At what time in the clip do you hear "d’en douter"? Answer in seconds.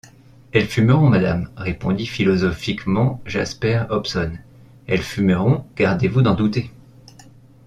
6.23-6.71